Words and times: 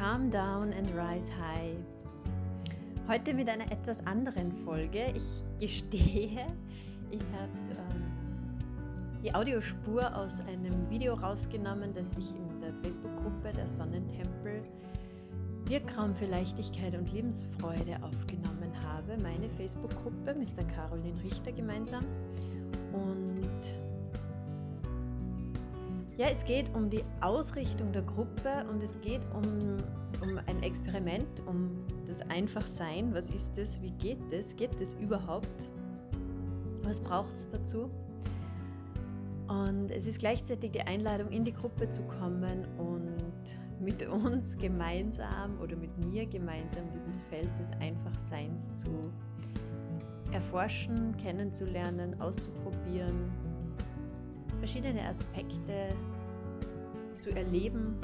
Calm 0.00 0.30
Down 0.30 0.72
and 0.72 0.88
Rise 0.96 1.30
High. 1.30 1.76
Heute 3.06 3.34
mit 3.34 3.50
einer 3.50 3.70
etwas 3.70 4.00
anderen 4.06 4.50
Folge. 4.50 5.12
Ich 5.14 5.44
gestehe, 5.60 6.46
ich 7.10 7.20
habe 7.34 7.52
ähm, 7.68 9.20
die 9.22 9.34
Audiospur 9.34 10.16
aus 10.16 10.40
einem 10.40 10.88
Video 10.88 11.12
rausgenommen, 11.12 11.92
das 11.92 12.16
ich 12.16 12.30
in 12.30 12.60
der 12.62 12.72
Facebook-Gruppe 12.82 13.52
der 13.54 13.66
Sonnentempel 13.66 14.62
Wirkraum 15.66 16.14
für 16.14 16.24
Leichtigkeit 16.24 16.96
und 16.96 17.12
Lebensfreude 17.12 18.02
aufgenommen 18.02 18.72
habe. 18.82 19.22
Meine 19.22 19.50
Facebook-Gruppe 19.50 20.34
mit 20.34 20.56
der 20.56 20.64
Caroline 20.68 21.22
Richter 21.22 21.52
gemeinsam. 21.52 22.06
Und 22.94 23.29
ja, 26.20 26.26
es 26.26 26.44
geht 26.44 26.66
um 26.74 26.90
die 26.90 27.02
Ausrichtung 27.22 27.92
der 27.92 28.02
Gruppe 28.02 28.66
und 28.70 28.82
es 28.82 29.00
geht 29.00 29.22
um, 29.32 29.78
um 30.20 30.38
ein 30.46 30.62
Experiment, 30.62 31.40
um 31.46 31.70
das 32.04 32.20
Einfachsein. 32.28 33.14
Was 33.14 33.30
ist 33.30 33.56
das? 33.56 33.80
Wie 33.80 33.92
geht 33.92 34.18
das? 34.30 34.54
Geht 34.54 34.78
das 34.78 34.92
überhaupt? 34.96 35.70
Was 36.82 37.00
braucht 37.00 37.34
es 37.34 37.48
dazu? 37.48 37.90
Und 39.48 39.90
es 39.90 40.06
ist 40.06 40.18
gleichzeitig 40.18 40.72
die 40.72 40.82
Einladung, 40.82 41.30
in 41.30 41.42
die 41.42 41.54
Gruppe 41.54 41.88
zu 41.88 42.02
kommen 42.02 42.66
und 42.76 43.80
mit 43.80 44.06
uns 44.06 44.58
gemeinsam 44.58 45.58
oder 45.58 45.74
mit 45.74 45.96
mir 46.04 46.26
gemeinsam 46.26 46.84
dieses 46.92 47.22
Feld 47.22 47.48
des 47.58 47.70
Einfachseins 47.80 48.74
zu 48.74 49.10
erforschen, 50.32 51.16
kennenzulernen, 51.16 52.20
auszuprobieren, 52.20 53.32
verschiedene 54.60 55.08
Aspekte 55.08 55.88
zu 57.18 57.30
erleben. 57.30 57.96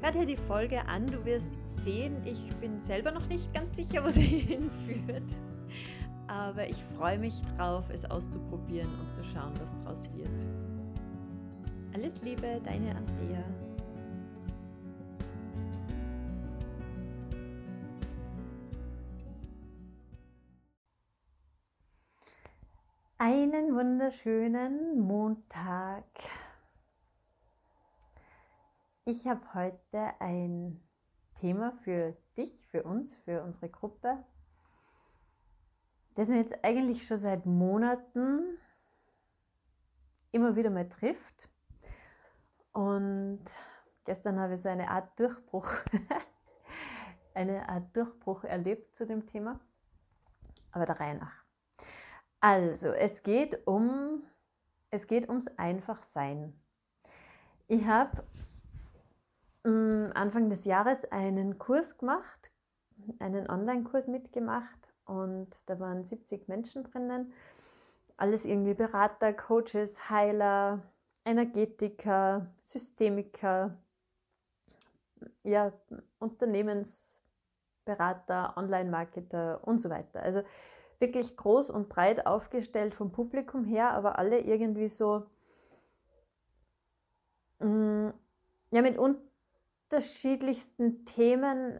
Hör 0.00 0.12
dir 0.12 0.26
die 0.26 0.36
Folge 0.36 0.86
an, 0.86 1.06
du 1.06 1.24
wirst 1.24 1.54
sehen, 1.64 2.16
ich 2.24 2.54
bin 2.56 2.80
selber 2.80 3.10
noch 3.10 3.26
nicht 3.26 3.52
ganz 3.54 3.76
sicher, 3.76 4.04
wo 4.04 4.10
sie 4.10 4.20
hinführt. 4.22 5.36
Aber 6.26 6.68
ich 6.68 6.82
freue 6.96 7.18
mich 7.18 7.40
drauf, 7.56 7.84
es 7.90 8.04
auszuprobieren 8.04 8.88
und 9.00 9.14
zu 9.14 9.24
schauen, 9.24 9.52
was 9.60 9.74
daraus 9.76 10.04
wird. 10.14 10.46
Alles 11.94 12.20
Liebe, 12.22 12.60
deine 12.62 12.94
Andrea. 12.94 13.44
Einen 23.26 23.74
wunderschönen 23.74 25.00
Montag. 25.00 26.04
Ich 29.06 29.26
habe 29.26 29.40
heute 29.54 30.12
ein 30.18 30.86
Thema 31.36 31.72
für 31.72 32.14
dich, 32.36 32.66
für 32.66 32.82
uns, 32.82 33.16
für 33.16 33.42
unsere 33.42 33.70
Gruppe, 33.70 34.22
das 36.16 36.28
mir 36.28 36.36
jetzt 36.36 36.62
eigentlich 36.62 37.06
schon 37.06 37.16
seit 37.16 37.46
Monaten 37.46 38.58
immer 40.30 40.54
wieder 40.54 40.68
mal 40.68 40.90
trifft. 40.90 41.48
Und 42.74 43.42
gestern 44.04 44.38
habe 44.38 44.52
ich 44.52 44.60
so 44.60 44.68
eine 44.68 44.90
Art 44.90 45.18
Durchbruch, 45.18 45.72
eine 47.34 47.70
Art 47.70 47.96
Durchbruch 47.96 48.44
erlebt 48.44 48.94
zu 48.94 49.06
dem 49.06 49.24
Thema. 49.24 49.60
Aber 50.72 50.84
der 50.84 51.00
Reihe 51.00 51.14
nach. 51.16 51.43
Also, 52.44 52.88
es 52.88 53.22
geht 53.22 53.66
um, 53.66 54.22
es 54.90 55.06
geht 55.06 55.28
ums 55.28 55.48
Einfachsein. 55.56 56.52
Ich 57.68 57.86
habe 57.86 58.22
Mm, 59.64 60.10
Anfang 60.14 60.48
des 60.50 60.64
Jahres 60.66 61.04
einen 61.10 61.58
Kurs 61.58 61.98
gemacht, 61.98 62.52
einen 63.18 63.48
Online-Kurs 63.48 64.08
mitgemacht 64.08 64.92
und 65.06 65.48
da 65.66 65.80
waren 65.80 66.04
70 66.04 66.48
Menschen 66.48 66.84
drinnen. 66.84 67.32
Alles 68.16 68.44
irgendwie 68.44 68.74
Berater, 68.74 69.32
Coaches, 69.32 70.10
Heiler, 70.10 70.82
Energetiker, 71.24 72.46
Systemiker, 72.62 73.76
ja, 75.42 75.72
Unternehmensberater, 76.18 78.56
Online-Marketer 78.56 79.66
und 79.66 79.80
so 79.80 79.88
weiter. 79.88 80.22
Also 80.22 80.42
wirklich 81.00 81.36
groß 81.36 81.70
und 81.70 81.88
breit 81.88 82.26
aufgestellt 82.26 82.94
vom 82.94 83.12
Publikum 83.12 83.64
her, 83.64 83.92
aber 83.92 84.18
alle 84.18 84.40
irgendwie 84.40 84.88
so 84.88 85.26
mm, 87.60 88.10
ja, 88.70 88.82
mit 88.82 88.98
un 88.98 89.16
unterschiedlichsten 89.94 91.04
Themen, 91.04 91.78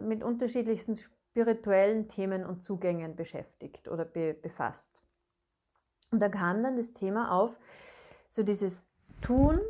mit 0.00 0.24
unterschiedlichsten 0.24 0.96
spirituellen 0.96 2.08
Themen 2.08 2.44
und 2.44 2.62
Zugängen 2.62 3.14
beschäftigt 3.14 3.88
oder 3.88 4.04
be 4.04 4.34
befasst. 4.34 5.02
Und 6.10 6.20
da 6.20 6.28
kam 6.28 6.62
dann 6.62 6.76
das 6.76 6.92
Thema 6.92 7.30
auf, 7.30 7.56
so 8.28 8.42
dieses 8.42 8.86
Tun 9.20 9.60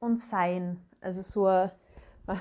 und 0.00 0.18
Sein. 0.18 0.84
Also 1.00 1.22
so, 1.22 1.44
bei 2.26 2.38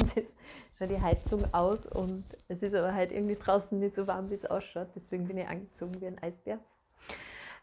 uns 0.00 0.16
ist 0.16 0.36
schon 0.76 0.88
die 0.88 1.00
Heizung 1.00 1.52
aus 1.54 1.86
und 1.86 2.24
es 2.48 2.62
ist 2.62 2.74
aber 2.74 2.94
halt 2.94 3.12
irgendwie 3.12 3.36
draußen 3.36 3.78
nicht 3.78 3.94
so 3.94 4.06
warm, 4.06 4.30
wie 4.30 4.34
es 4.34 4.46
ausschaut. 4.46 4.88
Deswegen 4.96 5.26
bin 5.26 5.38
ich 5.38 5.48
angezogen 5.48 6.00
wie 6.00 6.06
ein 6.06 6.22
Eisbär. 6.22 6.58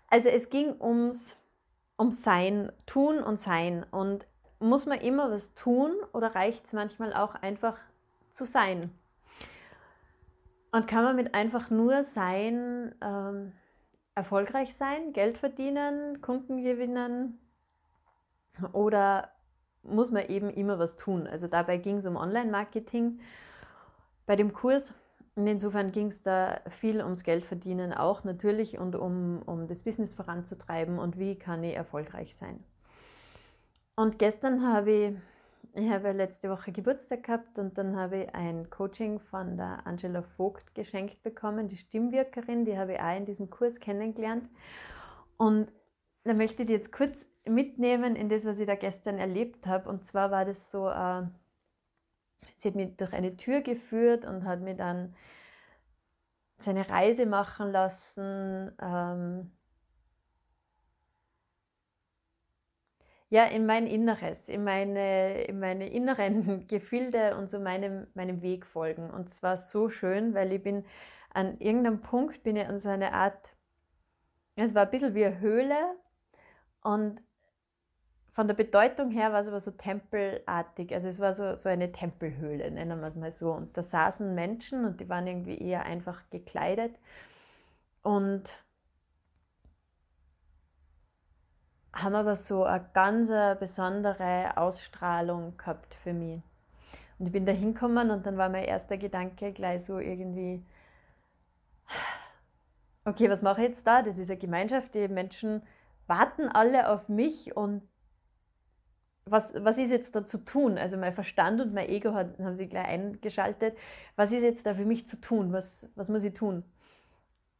Also 0.07 0.29
es 0.29 0.49
ging 0.49 0.79
ums, 0.79 1.37
ums 1.99 2.23
Sein, 2.23 2.71
Tun 2.85 3.21
und 3.21 3.39
Sein. 3.39 3.85
Und 3.91 4.25
muss 4.59 4.85
man 4.85 4.99
immer 4.99 5.31
was 5.31 5.53
tun 5.55 5.93
oder 6.13 6.35
reicht 6.35 6.65
es 6.65 6.73
manchmal 6.73 7.13
auch 7.13 7.35
einfach 7.35 7.77
zu 8.29 8.45
sein? 8.45 8.91
Und 10.71 10.87
kann 10.87 11.03
man 11.03 11.17
mit 11.17 11.33
einfach 11.33 11.69
nur 11.69 12.03
sein 12.03 12.95
ähm, 13.01 13.51
erfolgreich 14.15 14.73
sein, 14.75 15.11
Geld 15.11 15.37
verdienen, 15.37 16.21
Kunden 16.21 16.63
gewinnen 16.63 17.39
oder 18.71 19.31
muss 19.83 20.11
man 20.11 20.27
eben 20.27 20.49
immer 20.49 20.79
was 20.79 20.95
tun? 20.95 21.27
Also 21.27 21.47
dabei 21.47 21.77
ging 21.77 21.97
es 21.97 22.05
um 22.05 22.15
Online-Marketing 22.15 23.19
bei 24.25 24.35
dem 24.35 24.53
Kurs. 24.53 24.93
Und 25.35 25.47
insofern 25.47 25.91
ging 25.91 26.07
es 26.07 26.23
da 26.23 26.59
viel 26.69 27.01
ums 27.01 27.23
Geld 27.23 27.45
verdienen 27.45 27.93
auch 27.93 28.25
natürlich 28.25 28.77
und 28.77 28.95
um, 28.95 29.41
um 29.45 29.67
das 29.67 29.83
Business 29.83 30.13
voranzutreiben 30.13 30.99
und 30.99 31.17
wie 31.17 31.35
kann 31.35 31.63
ich 31.63 31.75
erfolgreich 31.75 32.35
sein. 32.35 32.61
Und 33.95 34.19
gestern 34.19 34.67
habe 34.67 34.91
ich, 34.91 35.13
ich 35.73 35.89
habe 35.89 36.11
letzte 36.11 36.49
Woche 36.49 36.73
Geburtstag 36.73 37.23
gehabt 37.23 37.57
und 37.57 37.77
dann 37.77 37.95
habe 37.95 38.23
ich 38.23 38.35
ein 38.35 38.69
Coaching 38.69 39.19
von 39.19 39.55
der 39.55 39.87
Angela 39.87 40.21
Vogt 40.21 40.75
geschenkt 40.75 41.23
bekommen, 41.23 41.69
die 41.69 41.77
Stimmwirkerin, 41.77 42.65
die 42.65 42.77
habe 42.77 42.93
ich 42.93 42.99
auch 42.99 43.15
in 43.15 43.25
diesem 43.25 43.49
Kurs 43.49 43.79
kennengelernt. 43.79 44.49
Und 45.37 45.71
da 46.23 46.33
möchte 46.33 46.63
ich 46.63 46.67
die 46.67 46.73
jetzt 46.73 46.91
kurz 46.91 47.27
mitnehmen 47.45 48.15
in 48.15 48.29
das, 48.29 48.45
was 48.45 48.59
ich 48.59 48.67
da 48.67 48.75
gestern 48.75 49.17
erlebt 49.17 49.65
habe. 49.65 49.89
Und 49.89 50.05
zwar 50.05 50.31
war 50.31 50.45
das 50.45 50.71
so, 50.71 50.87
äh, 50.89 51.23
sie 52.57 52.69
hat 52.69 52.75
mich 52.75 52.95
durch 52.97 53.13
eine 53.13 53.37
Tür 53.37 53.61
geführt 53.61 54.25
und 54.25 54.45
hat 54.45 54.61
mir 54.61 54.75
dann 54.75 55.15
seine 56.59 56.87
Reise 56.89 57.25
machen 57.25 57.71
lassen. 57.71 58.71
Ähm, 58.79 59.51
ja, 63.29 63.45
in 63.45 63.65
mein 63.65 63.87
Inneres, 63.87 64.49
in 64.49 64.63
meine, 64.63 65.43
in 65.45 65.59
meine 65.59 65.89
inneren 65.89 66.67
Gefilde 66.67 67.35
und 67.37 67.49
so 67.49 67.59
meinem, 67.59 68.07
meinem 68.13 68.41
Weg 68.43 68.65
folgen. 68.67 69.09
Und 69.09 69.31
zwar 69.31 69.57
so 69.57 69.89
schön, 69.89 70.35
weil 70.35 70.53
ich 70.53 70.61
bin 70.61 70.85
an 71.33 71.57
irgendeinem 71.59 72.01
Punkt, 72.01 72.43
bin 72.43 72.57
ich 72.57 72.67
an 72.67 72.77
so 72.77 72.89
eine 72.89 73.13
Art, 73.13 73.55
es 74.55 74.75
war 74.75 74.83
ein 74.83 74.91
bisschen 74.91 75.15
wie 75.15 75.25
eine 75.25 75.39
Höhle 75.39 75.95
und 76.83 77.21
von 78.33 78.47
der 78.47 78.55
Bedeutung 78.55 79.11
her 79.11 79.33
war 79.33 79.41
es 79.41 79.47
aber 79.47 79.59
so 79.59 79.71
tempelartig. 79.71 80.93
Also 80.93 81.09
es 81.09 81.19
war 81.19 81.33
so, 81.33 81.55
so 81.57 81.67
eine 81.67 81.91
Tempelhöhle, 81.91 82.71
nennen 82.71 83.01
wir 83.01 83.07
es 83.07 83.17
mal 83.17 83.31
so. 83.31 83.51
Und 83.51 83.75
da 83.75 83.83
saßen 83.83 84.33
Menschen 84.33 84.85
und 84.85 85.01
die 85.01 85.09
waren 85.09 85.27
irgendwie 85.27 85.57
eher 85.57 85.83
einfach 85.83 86.21
gekleidet. 86.29 86.97
Und 88.03 88.43
haben 91.93 92.15
aber 92.15 92.37
so 92.37 92.63
eine 92.63 92.89
ganz 92.93 93.29
besondere 93.59 94.55
Ausstrahlung 94.55 95.57
gehabt 95.57 95.93
für 95.95 96.13
mich. 96.13 96.41
Und 97.19 97.25
ich 97.27 97.31
bin 97.33 97.45
da 97.45 97.51
hingekommen 97.51 98.11
und 98.11 98.25
dann 98.25 98.37
war 98.37 98.49
mein 98.49 98.63
erster 98.63 98.97
Gedanke 98.97 99.51
gleich 99.51 99.83
so 99.83 99.99
irgendwie, 99.99 100.65
okay, 103.05 103.29
was 103.29 103.41
mache 103.41 103.61
ich 103.61 103.67
jetzt 103.67 103.85
da? 103.85 104.01
Das 104.01 104.17
ist 104.17 104.31
eine 104.31 104.39
Gemeinschaft, 104.39 104.95
die 104.95 105.07
Menschen 105.09 105.61
warten 106.07 106.47
alle 106.49 106.89
auf 106.89 107.09
mich 107.09 107.55
und 107.55 107.81
was, 109.25 109.53
was 109.55 109.77
ist 109.77 109.91
jetzt 109.91 110.15
da 110.15 110.25
zu 110.25 110.39
tun? 110.39 110.77
Also 110.77 110.97
mein 110.97 111.13
Verstand 111.13 111.61
und 111.61 111.73
mein 111.73 111.89
Ego 111.89 112.13
hat, 112.13 112.39
haben 112.39 112.55
sich 112.55 112.69
gleich 112.69 112.87
eingeschaltet. 112.87 113.77
Was 114.15 114.31
ist 114.31 114.43
jetzt 114.43 114.65
da 114.65 114.73
für 114.73 114.85
mich 114.85 115.07
zu 115.07 115.19
tun? 115.21 115.53
Was, 115.53 115.89
was 115.95 116.09
muss 116.09 116.23
ich 116.23 116.33
tun? 116.33 116.63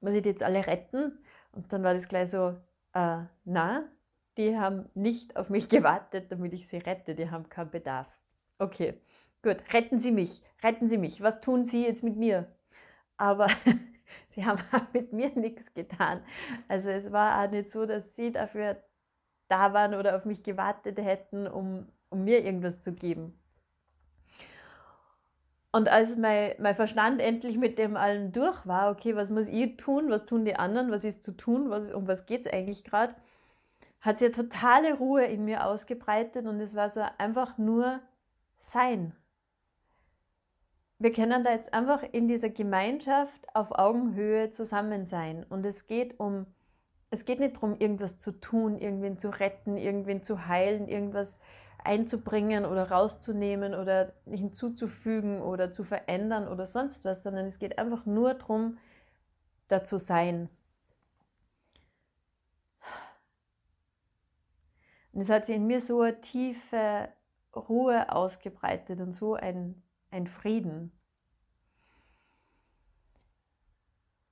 Muss 0.02 0.14
ich 0.14 0.24
die 0.24 0.30
jetzt 0.30 0.44
alle 0.44 0.66
retten? 0.66 1.20
Und 1.52 1.72
dann 1.72 1.84
war 1.84 1.94
das 1.94 2.08
gleich 2.08 2.30
so, 2.30 2.58
äh, 2.94 3.20
na, 3.46 3.84
die 4.38 4.58
haben 4.58 4.90
nicht 4.96 5.36
auf 5.36 5.50
mich 5.50 5.70
gewartet, 5.70 6.32
damit 6.32 6.54
ich 6.54 6.68
sie 6.68 6.78
rette, 6.78 7.16
die 7.16 7.30
haben 7.30 7.50
keinen 7.50 7.72
Bedarf. 7.72 8.08
Okay, 8.58 9.00
gut, 9.44 9.58
retten 9.74 10.00
Sie 10.00 10.12
mich, 10.12 10.42
retten 10.64 10.88
Sie 10.88 10.98
mich, 10.98 11.22
was 11.22 11.42
tun 11.42 11.66
Sie 11.66 11.84
jetzt 11.86 12.04
mit 12.04 12.16
mir? 12.16 12.48
Aber 13.18 13.48
sie 14.30 14.46
haben 14.46 14.62
mit 14.94 15.14
mir 15.14 15.30
nichts 15.36 15.74
getan. 15.74 16.22
Also 16.68 16.90
es 16.90 17.12
war 17.12 17.44
auch 17.44 17.52
nicht 17.52 17.70
so, 17.72 17.86
dass 17.86 18.16
sie 18.16 18.32
dafür 18.32 18.78
da 19.48 19.74
waren 19.74 19.96
oder 19.96 20.16
auf 20.16 20.26
mich 20.26 20.44
gewartet 20.44 20.98
hätten, 20.98 21.48
um, 21.48 21.88
um 22.10 22.24
mir 22.24 22.44
irgendwas 22.44 22.82
zu 22.82 22.94
geben. 22.94 23.38
Und 25.74 25.88
als 25.88 26.18
mein, 26.18 26.54
mein 26.60 26.76
Verstand 26.76 27.22
endlich 27.22 27.58
mit 27.58 27.78
dem 27.78 27.96
allen 27.96 28.34
durch 28.34 28.66
war, 28.68 28.92
okay, 28.92 29.16
was 29.16 29.30
muss 29.30 29.48
ich 29.48 29.78
tun, 29.78 30.10
was 30.10 30.26
tun 30.26 30.44
die 30.44 30.56
anderen, 30.56 30.92
was 30.92 31.06
ist 31.06 31.24
zu 31.24 31.32
tun, 31.32 31.70
was, 31.70 31.92
um 31.92 32.08
was 32.08 32.26
geht 32.26 32.46
es 32.46 32.52
eigentlich 32.52 32.84
gerade, 32.84 33.16
hat 34.02 34.18
sich 34.18 34.32
totale 34.34 34.96
Ruhe 34.96 35.26
in 35.26 35.46
mir 35.46 35.66
ausgebreitet 35.66 36.46
und 36.46 36.60
es 36.60 36.76
war 36.76 36.90
so 36.90 37.02
einfach 37.18 37.58
nur 37.58 38.02
Sein. 38.58 39.16
Wir 41.02 41.12
können 41.12 41.44
da 41.44 41.50
jetzt 41.50 41.74
einfach 41.74 42.04
in 42.12 42.28
dieser 42.28 42.50
Gemeinschaft 42.50 43.56
auf 43.56 43.72
Augenhöhe 43.72 44.52
zusammen 44.52 45.04
sein 45.04 45.44
und 45.50 45.66
es 45.66 45.88
geht 45.88 46.20
um, 46.20 46.46
es 47.10 47.26
geht 47.26 47.40
nicht 47.40 47.56
darum, 47.56 47.76
irgendwas 47.80 48.20
zu 48.20 48.32
tun, 48.34 48.78
irgendwen 48.78 49.18
zu 49.18 49.30
retten, 49.30 49.78
irgendwen 49.78 50.22
zu 50.22 50.46
heilen, 50.46 50.88
irgendwas 50.88 51.40
einzubringen 51.84 52.68
oder 52.68 52.92
rauszunehmen 52.92 53.74
oder 53.74 54.14
hinzuzufügen 54.30 55.42
oder 55.42 55.72
zu 55.72 55.84
verändern 55.84 56.48
oder 56.48 56.68
sonst 56.68 57.04
was, 57.04 57.24
sondern 57.24 57.48
es 57.48 57.58
geht 57.58 57.80
einfach 57.80 58.06
nur 58.06 58.36
darum, 58.36 58.78
da 59.70 59.84
zu 59.84 59.98
sein. 59.98 60.50
Und 65.14 65.22
es 65.22 65.32
hat 65.32 65.48
sich 65.48 65.56
in 65.56 65.66
mir 65.66 65.82
so 65.82 66.02
eine 66.02 66.22
tiefe 66.22 67.10
Ruhe 67.56 68.12
ausgebreitet 68.12 69.02
und 69.02 69.14
so 69.14 69.34
ein, 69.34 69.82
ein 70.12 70.28
Frieden. 70.28 70.92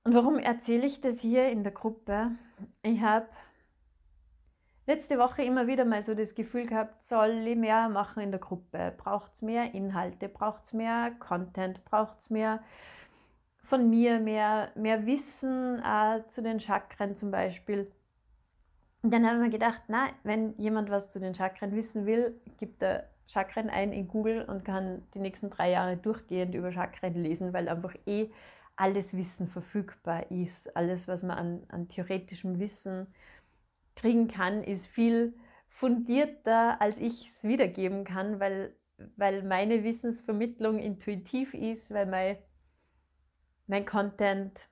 Und 0.04 0.14
warum 0.14 0.38
erzähle 0.38 0.86
ich 0.86 1.00
das 1.00 1.20
hier 1.20 1.50
in 1.50 1.62
der 1.62 1.72
Gruppe? 1.72 2.32
Ich 2.82 3.00
habe 3.00 3.28
letzte 4.86 5.18
Woche 5.18 5.42
immer 5.42 5.66
wieder 5.66 5.84
mal 5.84 6.02
so 6.02 6.14
das 6.14 6.34
Gefühl 6.34 6.66
gehabt, 6.66 7.04
soll 7.04 7.46
ich 7.46 7.56
mehr 7.56 7.88
machen 7.88 8.22
in 8.22 8.30
der 8.30 8.40
Gruppe? 8.40 8.94
Braucht 8.96 9.34
es 9.34 9.42
mehr 9.42 9.74
Inhalte? 9.74 10.28
Braucht 10.28 10.64
es 10.64 10.72
mehr 10.72 11.12
Content? 11.18 11.84
Braucht 11.84 12.18
es 12.18 12.30
mehr 12.30 12.62
von 13.62 13.88
mir, 13.88 14.18
mehr, 14.18 14.72
mehr 14.74 15.06
Wissen 15.06 15.80
äh, 15.84 16.26
zu 16.28 16.42
den 16.42 16.60
Chakren 16.60 17.14
zum 17.14 17.30
Beispiel? 17.30 17.92
Und 19.02 19.12
dann 19.12 19.24
habe 19.24 19.36
ich 19.36 19.42
mir 19.42 19.50
gedacht, 19.50 19.82
na, 19.88 20.08
wenn 20.24 20.56
jemand 20.58 20.90
was 20.90 21.08
zu 21.08 21.20
den 21.20 21.34
Chakren 21.34 21.74
wissen 21.74 22.04
will, 22.04 22.40
gibt 22.58 22.82
er 22.82 23.08
Chakren 23.30 23.70
ein 23.70 23.92
in 23.92 24.08
Google 24.08 24.42
und 24.42 24.64
kann 24.64 25.06
die 25.14 25.20
nächsten 25.20 25.50
drei 25.50 25.70
Jahre 25.70 25.96
durchgehend 25.96 26.54
über 26.54 26.72
Chakren 26.72 27.14
lesen, 27.14 27.52
weil 27.52 27.68
einfach 27.68 27.94
eh 28.06 28.30
alles 28.74 29.16
Wissen 29.16 29.46
verfügbar 29.46 30.30
ist. 30.32 30.74
Alles, 30.76 31.06
was 31.06 31.22
man 31.22 31.38
an, 31.38 31.62
an 31.68 31.88
theoretischem 31.88 32.58
Wissen 32.58 33.06
kriegen 33.94 34.26
kann, 34.26 34.64
ist 34.64 34.86
viel 34.88 35.34
fundierter, 35.68 36.80
als 36.80 36.98
ich 36.98 37.30
es 37.30 37.44
wiedergeben 37.44 38.04
kann, 38.04 38.40
weil, 38.40 38.74
weil 39.16 39.44
meine 39.44 39.84
Wissensvermittlung 39.84 40.78
intuitiv 40.78 41.54
ist, 41.54 41.92
weil 41.92 42.06
mein, 42.06 42.36
mein 43.68 43.86
Content 43.86 44.68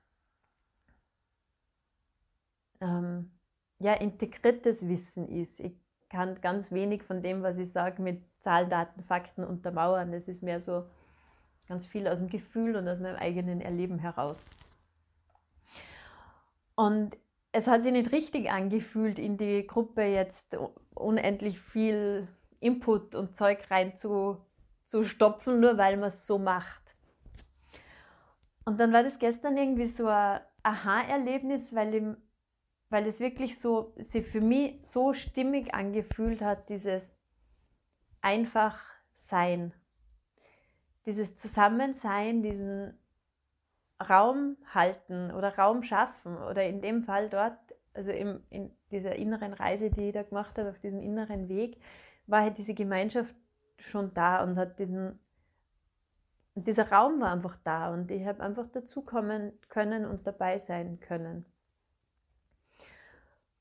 ähm, 2.81 3.31
ja, 3.79 3.93
integriertes 3.93 4.85
Wissen 4.87 5.29
ist. 5.29 5.61
Ich 5.61 5.77
kann 6.09 6.41
ganz 6.41 6.71
wenig 6.71 7.03
von 7.03 7.21
dem, 7.21 7.43
was 7.43 7.57
ich 7.57 7.71
sage, 7.71 8.01
mit 8.01 8.21
Zahlen, 8.39 8.69
Daten, 8.69 9.03
Fakten 9.03 9.43
untermauern. 9.43 10.13
Es 10.13 10.27
ist 10.27 10.43
mehr 10.43 10.59
so 10.59 10.85
ganz 11.67 11.85
viel 11.85 12.07
aus 12.07 12.19
dem 12.19 12.29
Gefühl 12.29 12.75
und 12.75 12.87
aus 12.87 12.99
meinem 12.99 13.17
eigenen 13.17 13.61
Erleben 13.61 13.99
heraus. 13.99 14.43
Und 16.75 17.17
es 17.51 17.67
hat 17.67 17.83
sich 17.83 17.91
nicht 17.91 18.11
richtig 18.11 18.51
angefühlt, 18.51 19.19
in 19.19 19.37
die 19.37 19.65
Gruppe 19.65 20.03
jetzt 20.03 20.57
unendlich 20.95 21.59
viel 21.59 22.27
Input 22.59 23.15
und 23.15 23.35
Zeug 23.35 23.69
rein 23.69 23.97
zu, 23.97 24.37
zu 24.85 25.03
stopfen, 25.03 25.59
nur 25.59 25.77
weil 25.77 25.97
man 25.97 26.07
es 26.07 26.25
so 26.25 26.37
macht. 26.37 26.95
Und 28.65 28.79
dann 28.79 28.93
war 28.93 29.03
das 29.03 29.19
gestern 29.19 29.57
irgendwie 29.57 29.87
so 29.87 30.07
ein 30.07 30.41
Aha-Erlebnis, 30.63 31.73
weil, 31.73 32.17
weil 32.89 33.05
es 33.05 33.19
wirklich 33.19 33.59
so, 33.59 33.93
sich 33.97 34.25
für 34.25 34.41
mich 34.41 34.79
so 34.81 35.13
stimmig 35.13 35.73
angefühlt 35.73 36.41
hat, 36.41 36.69
dieses 36.69 37.13
einfach 38.21 38.79
Sein. 39.13 39.73
Dieses 41.05 41.35
Zusammensein, 41.35 42.41
diesen 42.41 42.97
Raum 44.01 44.57
halten 44.73 45.31
oder 45.31 45.57
Raum 45.57 45.83
schaffen 45.83 46.37
oder 46.37 46.65
in 46.65 46.81
dem 46.81 47.03
Fall 47.03 47.29
dort, 47.29 47.57
also 47.93 48.11
im, 48.11 48.43
in 48.49 48.71
dieser 48.91 49.15
inneren 49.15 49.53
Reise, 49.53 49.89
die 49.89 50.07
ich 50.07 50.13
da 50.13 50.23
gemacht 50.23 50.57
habe, 50.57 50.69
auf 50.69 50.79
diesem 50.79 51.01
inneren 51.01 51.49
Weg, 51.49 51.81
war 52.27 52.41
halt 52.41 52.57
diese 52.57 52.73
Gemeinschaft 52.73 53.35
schon 53.77 54.13
da 54.13 54.43
und 54.43 54.57
hat 54.57 54.79
diesen, 54.79 55.19
dieser 56.55 56.89
Raum 56.91 57.19
war 57.19 57.31
einfach 57.31 57.57
da 57.63 57.91
und 57.93 58.09
ich 58.11 58.25
habe 58.25 58.41
einfach 58.41 58.67
dazukommen 58.69 59.53
können 59.67 60.05
und 60.05 60.25
dabei 60.27 60.57
sein 60.59 60.99
können. 60.99 61.45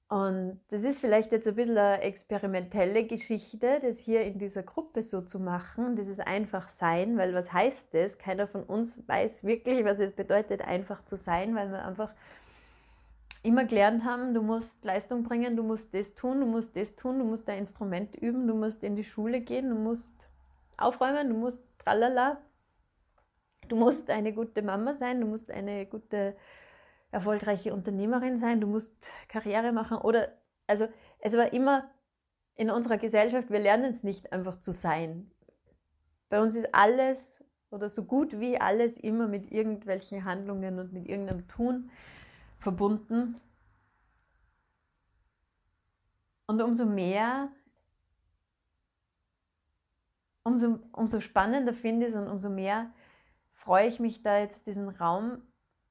Und 0.09 0.59
das 0.69 0.85
ist 0.85 1.01
vielleicht 1.01 1.33
jetzt 1.33 1.47
ein 1.47 1.55
bisschen 1.55 1.77
eine 1.77 2.01
experimentelle 2.01 3.05
Geschichte, 3.05 3.79
das 3.83 3.99
hier 3.99 4.23
in 4.23 4.39
dieser 4.39 4.63
Gruppe 4.63 5.03
so 5.03 5.21
zu 5.21 5.39
machen, 5.39 5.97
dieses 5.97 6.19
einfach 6.19 6.69
sein, 6.69 7.19
weil 7.19 7.35
was 7.35 7.53
heißt 7.53 7.93
das? 7.93 8.17
Keiner 8.17 8.47
von 8.47 8.63
uns 8.63 9.07
weiß 9.07 9.45
wirklich, 9.45 9.85
was 9.85 9.99
es 10.01 10.13
bedeutet, 10.13 10.63
einfach 10.63 11.05
zu 11.05 11.17
sein, 11.17 11.55
weil 11.55 11.71
wir 11.71 11.85
einfach 11.85 12.11
immer 13.43 13.67
gelernt 13.67 14.05
haben, 14.05 14.33
du 14.33 14.41
musst 14.41 14.83
Leistung 14.83 15.25
bringen, 15.25 15.57
du 15.57 15.63
musst 15.63 15.93
das 15.93 16.15
tun, 16.15 16.41
du 16.41 16.47
musst 16.47 16.75
das 16.77 16.97
tun, 16.97 17.19
du 17.19 17.27
musst 17.27 17.47
dein 17.47 17.59
Instrument 17.59 18.17
üben, 18.17 18.47
du 18.47 18.55
musst 18.55 18.83
in 18.85 18.97
die 18.97 19.05
Schule 19.05 19.43
gehen, 19.43 19.69
du 19.69 19.77
musst 19.77 20.27
aufräumen, 20.79 21.29
du 21.29 21.35
musst 21.35 21.63
tralala, 21.79 22.39
du 23.69 23.77
musst 23.77 24.09
eine 24.09 24.33
gute 24.33 24.63
Mama 24.63 24.95
sein, 24.95 25.21
du 25.21 25.27
musst 25.27 25.51
eine 25.51 25.85
gute 25.85 26.35
erfolgreiche 27.11 27.73
Unternehmerin 27.73 28.39
sein, 28.39 28.61
du 28.61 28.67
musst 28.67 29.09
Karriere 29.29 29.73
machen 29.73 29.99
oder, 29.99 30.33
also 30.67 30.89
es 31.21 31.33
war 31.35 31.53
immer 31.53 31.91
in 32.55 32.71
unserer 32.71 32.99
Gesellschaft, 32.99 33.51
wir 33.51 33.61
lernen 33.61 33.93
es 33.93 34.03
nicht 34.03 34.33
einfach 34.33 34.61
zu 34.61 34.73
sein. 34.73 35.31
Bei 36.29 36.41
uns 36.41 36.57
ist 36.57 36.75
alles 36.75 37.43
oder 37.71 37.89
so 37.89 38.05
gut 38.05 38.39
wie 38.41 38.61
alles 38.61 38.99
immer 38.99 39.29
mit 39.29 39.51
irgendwelchen 39.51 40.25
Handlungen 40.25 40.79
und 40.79 40.93
mit 40.93 41.07
irgendeinem 41.07 41.47
Tun 41.49 41.91
verbunden. 42.59 43.41
Und 46.47 46.63
umso 46.63 46.87
mehr, 46.87 47.51
umso, 50.43 50.79
umso 50.93 51.21
spannender 51.21 51.75
finde 51.75 52.07
ich 52.07 52.13
es 52.13 52.19
und 52.19 52.27
umso 52.27 52.49
mehr 52.49 52.91
freue 53.53 53.87
ich 53.87 54.01
mich 54.01 54.23
da 54.23 54.39
jetzt 54.39 54.67
diesen 54.67 54.89
Raum 54.89 55.43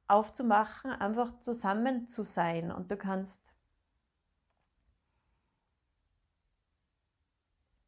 aufzumachen, 0.08 0.92
einfach 0.92 1.40
zusammen 1.40 2.08
zu 2.08 2.24
sein. 2.24 2.72
Und 2.72 2.90
du 2.92 2.98
kannst, 2.98 3.42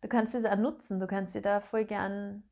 du 0.02 0.08
kannst 0.08 0.36
es 0.36 0.46
auch 0.46 0.58
nutzen, 0.58 1.00
du 1.00 1.08
kannst 1.08 1.36
dir 1.36 1.42
da 1.42 1.62
voll 1.62 1.86
gern 1.86 2.44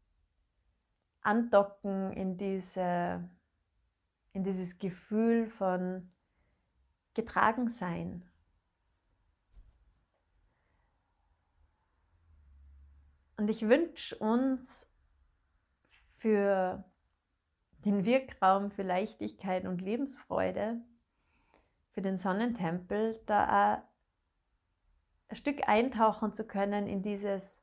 andocken 1.22 2.14
in, 2.14 2.38
diese, 2.38 3.30
in 4.34 4.44
dieses 4.44 4.80
Gefühl 4.80 5.48
von 5.48 6.12
getragen 7.14 7.68
sein. 7.68 8.24
Und 13.38 13.50
ich 13.50 13.68
wünsche 13.68 14.16
uns 14.18 14.90
für 16.18 16.84
den 17.86 18.06
Wirkraum 18.06 18.72
für 18.72 18.84
Leichtigkeit 18.84 19.66
und 19.66 19.82
Lebensfreude, 19.82 20.82
für 21.92 22.02
den 22.02 22.18
Sonnentempel, 22.18 23.20
da 23.26 23.84
ein 25.30 25.36
Stück 25.36 25.68
eintauchen 25.68 26.34
zu 26.34 26.46
können 26.46 26.88
in 26.88 27.02
dieses, 27.02 27.62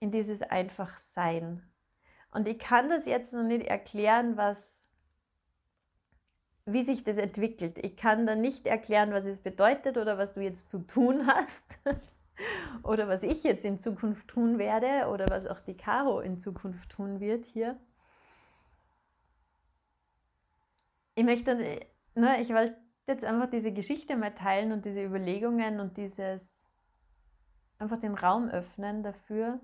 in 0.00 0.10
dieses 0.10 0.42
Einfachsein. 0.42 1.62
Und 2.30 2.46
ich 2.46 2.58
kann 2.58 2.90
das 2.90 3.06
jetzt 3.06 3.32
noch 3.32 3.42
nicht 3.42 3.66
erklären, 3.66 4.36
was, 4.36 4.88
wie 6.66 6.82
sich 6.82 7.04
das 7.04 7.16
entwickelt. 7.16 7.78
Ich 7.78 7.96
kann 7.96 8.26
da 8.26 8.34
nicht 8.34 8.66
erklären, 8.66 9.12
was 9.12 9.24
es 9.24 9.40
bedeutet 9.40 9.96
oder 9.96 10.18
was 10.18 10.34
du 10.34 10.40
jetzt 10.40 10.68
zu 10.68 10.80
tun 10.80 11.26
hast. 11.26 11.78
oder 12.82 13.08
was 13.08 13.22
ich 13.22 13.42
jetzt 13.44 13.64
in 13.64 13.78
Zukunft 13.78 14.28
tun 14.28 14.58
werde 14.58 15.08
oder 15.08 15.26
was 15.28 15.46
auch 15.46 15.60
die 15.60 15.76
Caro 15.76 16.20
in 16.20 16.38
Zukunft 16.38 16.90
tun 16.90 17.20
wird 17.20 17.44
hier. 17.44 17.78
Ich 21.14 21.24
möchte, 21.24 21.56
ne, 22.14 22.40
ich 22.40 22.50
wollte 22.50 22.76
jetzt 23.06 23.24
einfach 23.24 23.50
diese 23.50 23.72
Geschichte 23.72 24.16
mal 24.16 24.34
teilen 24.34 24.72
und 24.72 24.84
diese 24.84 25.02
Überlegungen 25.02 25.80
und 25.80 25.96
dieses 25.96 26.64
einfach 27.78 27.98
den 27.98 28.14
Raum 28.14 28.48
öffnen 28.48 29.02
dafür, 29.02 29.60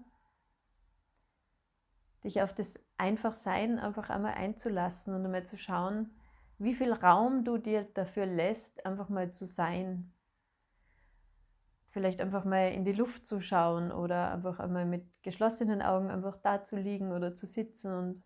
dich 2.25 2.43
auf 2.43 2.55
das 2.55 2.81
Einfachsein 2.97 3.79
einfach 3.79 4.09
einmal 4.09 4.35
einzulassen 4.35 5.15
und 5.15 5.25
einmal 5.25 5.45
zu 5.45 5.59
schauen, 5.59 6.11
wie 6.59 6.75
viel 6.75 6.93
Raum 6.93 7.45
du 7.45 7.59
dir 7.59 7.85
dafür 7.95 8.27
lässt, 8.27 8.87
einfach 8.87 9.09
mal 9.09 9.33
zu 9.33 9.47
sein. 9.47 10.14
Vielleicht 11.95 12.21
einfach 12.21 12.45
mal 12.45 12.73
in 12.73 12.85
die 12.85 12.93
Luft 12.93 13.25
zu 13.25 13.41
schauen 13.41 13.93
oder 13.93 14.33
einfach 14.33 14.59
einmal 14.59 14.85
mit 14.85 15.05
geschlossenen 15.23 15.81
Augen 15.81 16.11
einfach 16.11 16.37
da 16.43 16.65
zu 16.65 16.75
liegen 16.75 17.13
oder 17.13 17.35
zu 17.35 17.47
sitzen 17.47 17.95
und 17.95 18.25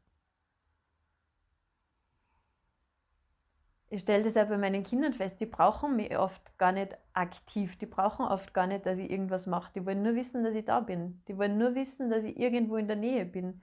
ich 3.90 4.00
stelle 4.00 4.25
das 4.25 4.34
ja 4.34 4.44
bei 4.44 4.56
meinen 4.56 4.84
Kindern 4.84 5.12
fest, 5.12 5.38
die 5.42 5.46
brauchen 5.46 5.96
mich 5.96 6.16
oft 6.16 6.56
gar 6.56 6.72
nicht 6.72 6.96
aktiv, 7.12 7.76
die 7.76 7.84
brauchen 7.84 8.25
oft 8.25 8.54
gar 8.54 8.66
nicht, 8.66 8.87
dass 8.87 8.98
ich 8.98 9.10
irgendwas 9.10 9.46
mache. 9.46 9.70
Die 9.75 9.84
wollen 9.84 10.02
nur 10.02 10.14
wissen, 10.14 10.44
dass 10.44 10.54
ich 10.54 10.64
da 10.64 10.80
bin. 10.80 11.22
Die 11.28 11.37
wollen 11.37 11.58
nur 11.58 11.75
wissen, 11.75 12.08
dass 12.08 12.25
ich 12.25 12.38
irgendwo 12.38 12.76
in 12.76 12.87
der 12.87 12.96
Nähe 12.96 13.26
bin. 13.26 13.60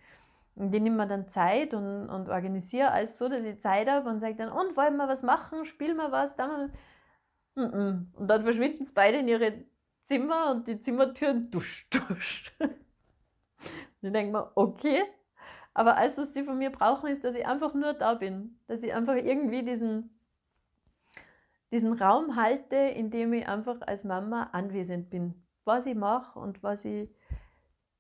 Und 0.53 0.71
die 0.71 0.79
nehmen 0.79 0.97
mir 0.97 1.07
dann 1.07 1.27
Zeit 1.29 1.74
und, 1.74 2.09
und 2.09 2.29
organisiere 2.29 2.91
alles 2.91 3.17
so, 3.17 3.27
dass 3.27 3.43
ich 3.43 3.59
Zeit 3.59 3.89
habe 3.89 4.07
und 4.07 4.19
sage 4.19 4.35
dann, 4.35 4.51
und 4.51 4.77
wollen 4.77 4.97
wir 4.97 5.07
was 5.07 5.24
machen, 5.24 5.65
spielen 5.65 5.97
wir 5.97 6.12
was, 6.12 6.35
dann 6.35 6.71
und 7.55 8.12
dann 8.19 8.43
verschwinden 8.43 8.83
sie 8.83 8.93
beide 8.93 9.17
in 9.17 9.27
ihre 9.27 9.63
Zimmer 10.05 10.51
und 10.51 10.67
die 10.67 10.79
Zimmertüren 10.79 11.51
dusch, 11.51 11.89
dusch. 11.89 12.53
Und 12.59 12.71
ich 14.01 14.12
denke 14.12 14.31
mir, 14.31 14.51
okay, 14.55 15.03
aber 15.74 15.97
alles, 15.97 16.17
was 16.17 16.33
sie 16.33 16.43
von 16.43 16.57
mir 16.57 16.71
brauchen, 16.71 17.09
ist, 17.09 17.24
dass 17.24 17.35
ich 17.35 17.45
einfach 17.45 17.74
nur 17.74 17.93
da 17.93 18.13
bin, 18.13 18.59
dass 18.67 18.81
ich 18.83 18.93
einfach 18.93 19.15
irgendwie 19.15 19.63
diesen 19.63 20.15
diesen 21.75 21.93
Raum 21.93 22.38
halte, 22.38 22.75
in 22.75 23.09
dem 23.12 23.33
ich 23.33 23.47
einfach 23.47 23.81
als 23.81 24.03
Mama 24.05 24.50
anwesend 24.53 25.09
bin. 25.09 25.43
Was 25.65 25.85
ich 25.85 25.95
mache 25.95 26.39
und 26.39 26.63
was 26.63 26.85
ich, 26.85 27.09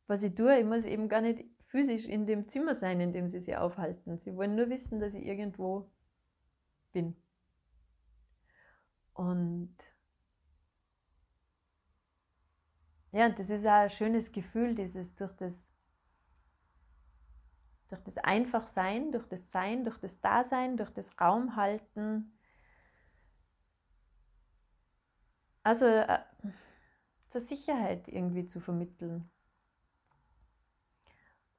was 0.07 0.23
ich 0.23 0.33
tue, 0.35 0.59
ich 0.59 0.65
muss 0.65 0.85
eben 0.85 1.09
gar 1.09 1.21
nicht 1.21 1.43
physisch 1.67 2.05
in 2.05 2.25
dem 2.25 2.47
Zimmer 2.47 2.75
sein, 2.75 3.01
in 3.01 3.11
dem 3.11 3.27
sie 3.27 3.41
sich 3.41 3.57
aufhalten. 3.57 4.17
Sie 4.17 4.35
wollen 4.35 4.55
nur 4.55 4.69
wissen, 4.69 4.99
dass 4.99 5.13
ich 5.13 5.25
irgendwo 5.25 5.89
bin. 6.93 7.15
Und 9.13 9.75
ja, 13.15 13.29
das 13.29 13.49
ist 13.49 13.65
auch 13.65 13.71
ein 13.71 13.89
schönes 13.89 14.31
Gefühl, 14.31 14.75
dieses 14.75 15.15
durch 15.15 15.33
das, 15.33 15.69
durch 17.87 18.01
das 18.03 18.17
Einfachsein, 18.17 19.11
durch 19.11 19.27
das 19.27 19.51
Sein, 19.51 19.83
durch 19.83 19.97
das 19.99 20.19
Dasein, 20.21 20.77
durch 20.77 20.91
das 20.91 21.19
Raumhalten, 21.19 22.35
Also 25.65 25.87
äh, 25.87 26.19
zur 27.29 27.41
Sicherheit 27.41 28.07
irgendwie 28.07 28.45
zu 28.45 28.59
vermitteln. 28.59 29.31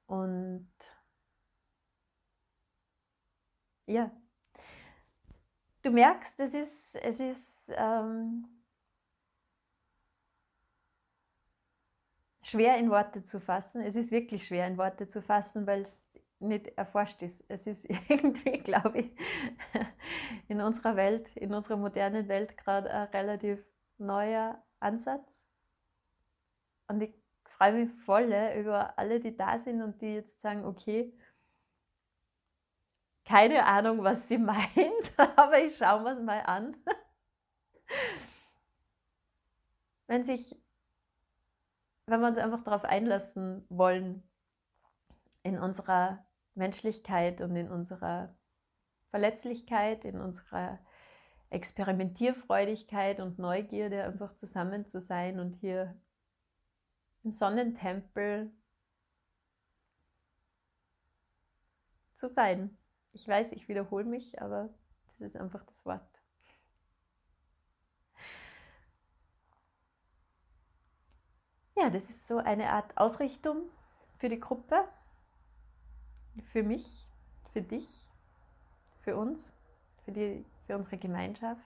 Und 0.05 0.71
ja, 3.85 4.09
du 5.81 5.91
merkst, 5.91 6.39
es 6.39 6.53
ist, 6.53 6.95
es 6.95 7.19
ist 7.19 7.71
ähm, 7.75 8.47
schwer 12.49 12.77
in 12.77 12.89
Worte 12.89 13.23
zu 13.23 13.39
fassen. 13.39 13.81
Es 13.81 13.95
ist 13.95 14.11
wirklich 14.11 14.47
schwer 14.47 14.67
in 14.67 14.77
Worte 14.77 15.07
zu 15.07 15.21
fassen, 15.21 15.67
weil 15.67 15.81
es 15.81 16.05
nicht 16.39 16.67
erforscht 16.77 17.21
ist. 17.21 17.43
Es 17.47 17.67
ist 17.67 17.85
irgendwie, 18.09 18.59
glaube 18.59 18.99
ich, 18.99 19.11
in 20.47 20.61
unserer 20.61 20.95
Welt, 20.95 21.35
in 21.35 21.53
unserer 21.53 21.77
modernen 21.77 22.27
Welt 22.27 22.57
gerade 22.57 22.89
relativ 23.13 23.59
neuer 23.97 24.63
Ansatz. 24.79 25.45
Und 26.87 27.01
ich 27.01 27.13
freue 27.43 27.73
mich 27.73 27.91
voll 28.05 28.31
über 28.57 28.97
alle, 28.97 29.19
die 29.19 29.35
da 29.35 29.57
sind 29.57 29.81
und 29.81 30.01
die 30.01 30.15
jetzt 30.15 30.39
sagen, 30.39 30.65
okay, 30.65 31.13
keine 33.25 33.65
Ahnung, 33.65 34.03
was 34.03 34.27
sie 34.27 34.37
meint, 34.37 35.13
aber 35.17 35.59
ich 35.59 35.75
schaue 35.75 36.03
mir 36.03 36.11
es 36.11 36.21
mal 36.21 36.41
an. 36.41 36.77
wenn 40.07 40.23
sich, 40.23 40.55
wenn 42.07 42.21
wir 42.21 42.27
uns 42.27 42.37
einfach 42.37 42.63
darauf 42.63 42.85
einlassen 42.85 43.65
wollen, 43.69 44.23
in 45.43 45.59
unserer 45.59 46.25
Menschlichkeit 46.55 47.41
und 47.41 47.55
in 47.55 47.69
unserer 47.69 48.35
Verletzlichkeit, 49.09 50.05
in 50.05 50.19
unserer 50.19 50.79
Experimentierfreudigkeit 51.49 53.19
und 53.19 53.39
Neugierde, 53.39 54.03
einfach 54.03 54.33
zusammen 54.35 54.85
zu 54.85 54.99
sein 54.99 55.39
und 55.39 55.53
hier 55.53 55.95
im 57.23 57.31
Sonnentempel 57.31 58.51
zu 62.13 62.27
sein. 62.27 62.77
Ich 63.13 63.27
weiß, 63.27 63.51
ich 63.51 63.67
wiederhole 63.67 64.05
mich, 64.05 64.41
aber 64.41 64.69
das 65.19 65.33
ist 65.33 65.37
einfach 65.37 65.63
das 65.65 65.85
Wort. 65.85 66.16
Ja, 71.79 71.89
das 71.89 72.09
ist 72.09 72.27
so 72.27 72.37
eine 72.37 72.71
Art 72.71 72.97
Ausrichtung 72.97 73.61
für 74.17 74.29
die 74.29 74.39
Gruppe, 74.39 74.83
für 76.51 76.63
mich, 76.63 76.89
für 77.53 77.61
dich, 77.61 77.87
für 79.01 79.15
uns, 79.15 79.53
für 80.03 80.11
die 80.11 80.45
für 80.67 80.75
unsere 80.75 80.97
Gemeinschaft. 80.97 81.65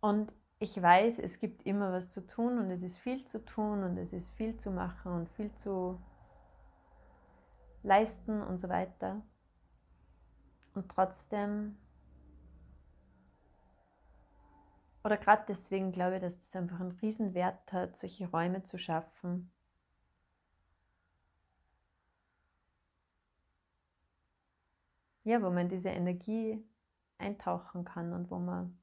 Und 0.00 0.32
ich 0.58 0.80
weiß, 0.80 1.18
es 1.18 1.40
gibt 1.40 1.66
immer 1.66 1.92
was 1.92 2.10
zu 2.10 2.24
tun 2.26 2.58
und 2.58 2.70
es 2.70 2.82
ist 2.82 2.98
viel 2.98 3.24
zu 3.24 3.44
tun 3.44 3.82
und 3.82 3.96
es 3.96 4.12
ist 4.12 4.30
viel 4.34 4.56
zu 4.58 4.70
machen 4.70 5.12
und 5.12 5.28
viel 5.30 5.52
zu 5.54 5.98
leisten 7.82 8.42
und 8.42 8.58
so 8.58 8.68
weiter. 8.68 9.22
Und 10.74 10.88
trotzdem, 10.90 11.78
oder 15.04 15.16
gerade 15.16 15.44
deswegen 15.48 15.92
glaube 15.92 16.16
ich, 16.16 16.22
dass 16.22 16.36
es 16.38 16.54
einfach 16.56 16.80
einen 16.80 16.92
Riesenwert 16.92 17.72
hat, 17.72 17.96
solche 17.96 18.28
Räume 18.30 18.62
zu 18.62 18.78
schaffen, 18.78 19.50
ja, 25.24 25.42
wo 25.42 25.50
man 25.50 25.68
diese 25.68 25.90
Energie 25.90 26.64
eintauchen 27.18 27.84
kann 27.84 28.12
und 28.12 28.30
wo 28.30 28.38
man 28.38 28.78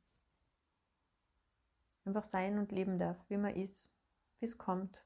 einfach 2.06 2.24
sein 2.24 2.58
und 2.58 2.72
leben 2.72 2.98
darf, 3.00 3.18
wie 3.30 3.38
man 3.38 3.56
ist, 3.56 3.92
wie 4.40 4.46
es 4.46 4.58
kommt, 4.58 5.04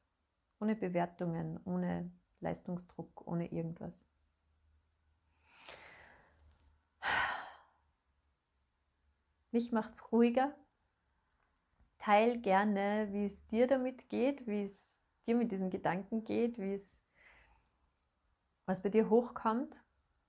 ohne 0.59 0.75
Bewertungen, 0.75 1.59
ohne 1.65 2.11
Leistungsdruck, 2.39 3.27
ohne 3.27 3.51
irgendwas. 3.51 4.05
Mich 9.51 9.71
macht 9.71 9.93
es 9.93 10.11
ruhiger. 10.11 10.53
Teil 12.03 12.39
gerne, 12.39 13.07
wie 13.11 13.25
es 13.25 13.47
dir 13.47 13.65
damit 13.65 14.09
geht, 14.09 14.45
wie 14.45 14.63
es 14.63 15.01
dir 15.25 15.35
mit 15.35 15.53
diesen 15.53 15.69
Gedanken 15.69 16.25
geht, 16.25 16.57
wie 16.59 16.73
es 16.73 17.01
was 18.65 18.81
bei 18.81 18.89
dir 18.89 19.09
hochkommt. 19.09 19.73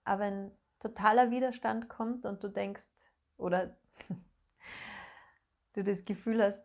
Aber 0.05 0.21
wenn 0.21 0.53
totaler 0.79 1.33
Widerstand 1.33 1.89
kommt 1.89 2.27
und 2.27 2.45
du 2.45 2.49
denkst, 2.49 2.91
oder 3.39 3.77
du 5.73 5.83
das 5.83 6.05
Gefühl 6.05 6.41
hast, 6.45 6.65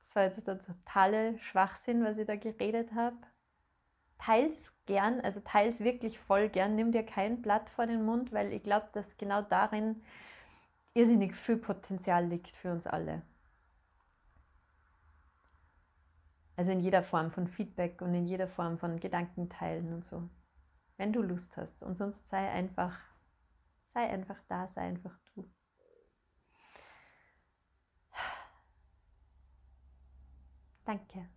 das 0.00 0.16
war 0.16 0.24
jetzt 0.24 0.46
der 0.46 0.58
totale 0.58 1.38
Schwachsinn, 1.38 2.04
was 2.04 2.18
ich 2.18 2.26
da 2.26 2.36
geredet 2.36 2.92
habe, 2.94 3.16
teils 4.18 4.74
gern, 4.84 5.22
also 5.22 5.40
teils 5.40 5.80
wirklich 5.80 6.18
voll 6.18 6.50
gern, 6.50 6.76
nimm 6.76 6.92
dir 6.92 7.04
kein 7.06 7.40
Blatt 7.40 7.70
vor 7.70 7.86
den 7.86 8.04
Mund, 8.04 8.32
weil 8.32 8.52
ich 8.52 8.62
glaube, 8.62 8.88
dass 8.92 9.16
genau 9.16 9.40
darin 9.40 10.02
irrsinnig 10.92 11.34
viel 11.34 11.56
Potenzial 11.56 12.26
liegt 12.26 12.54
für 12.54 12.70
uns 12.70 12.86
alle. 12.86 13.22
Also 16.62 16.70
in 16.70 16.78
jeder 16.78 17.02
Form 17.02 17.32
von 17.32 17.48
Feedback 17.48 18.00
und 18.02 18.14
in 18.14 18.24
jeder 18.24 18.46
Form 18.46 18.78
von 18.78 19.00
Gedankenteilen 19.00 19.92
und 19.92 20.04
so. 20.04 20.30
Wenn 20.96 21.12
du 21.12 21.20
Lust 21.20 21.56
hast. 21.56 21.82
Und 21.82 21.96
sonst 21.96 22.28
sei 22.28 22.48
einfach 22.48 22.96
Sei 23.92 24.08
einfach 24.08 24.38
da, 24.48 24.68
sei 24.68 24.82
einfach 24.82 25.18
du. 25.34 25.50
Danke. 30.84 31.28